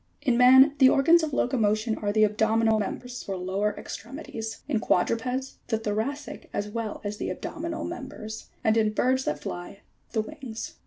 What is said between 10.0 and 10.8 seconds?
the wings.